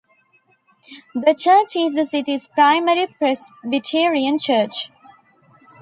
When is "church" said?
1.35-1.75, 4.39-4.89